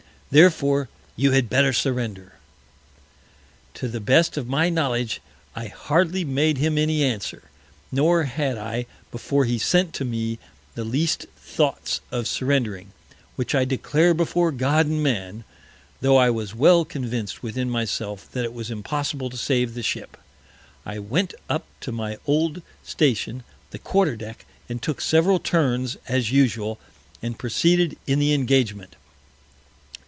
Therefore 0.33 0.87
you 1.17 1.31
had 1.33 1.49
better 1.49 1.73
surrender." 1.73 2.35
To 3.73 3.89
the 3.89 3.99
best 3.99 4.37
of 4.37 4.47
my 4.47 4.69
Knowledge, 4.69 5.19
I 5.57 5.67
hardly 5.67 6.23
made 6.23 6.57
him 6.57 6.77
any 6.77 7.03
Answer; 7.03 7.49
nor 7.91 8.23
had 8.23 8.57
I, 8.57 8.85
before 9.11 9.43
he 9.43 9.57
sent 9.57 9.93
to 9.95 10.05
me, 10.05 10.39
the 10.73 10.85
least 10.85 11.25
Thoughts 11.35 11.99
of 12.11 12.29
surrendering, 12.29 12.93
which 13.35 13.53
I 13.53 13.65
declare 13.65 14.13
before 14.13 14.53
God 14.53 14.85
and 14.85 15.03
Man; 15.03 15.43
tho' 15.99 16.15
I 16.15 16.29
was 16.29 16.55
well 16.55 16.85
convinc'd 16.85 17.39
within 17.39 17.69
myself, 17.69 18.31
that 18.31 18.45
it 18.45 18.53
was 18.53 18.71
impossible 18.71 19.29
to 19.31 19.35
save 19.37 19.73
the 19.73 19.83
Ship. 19.83 20.15
I 20.85 20.97
went 20.97 21.33
up 21.49 21.65
to 21.81 21.91
my 21.91 22.17
old 22.25 22.61
Station 22.85 23.43
the 23.71 23.79
Quarter 23.79 24.15
Deck, 24.15 24.45
and 24.69 24.81
took 24.81 25.01
several 25.01 25.39
Turns, 25.41 25.97
as 26.07 26.31
usual, 26.31 26.79
and 27.21 27.37
proceeded 27.37 27.97
in 28.07 28.19
the 28.19 28.33
Engagement. 28.33 28.95